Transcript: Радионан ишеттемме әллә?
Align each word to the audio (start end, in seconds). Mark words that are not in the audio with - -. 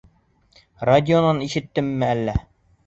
Радионан 0.91 1.45
ишеттемме 1.49 2.13
әллә? 2.17 2.39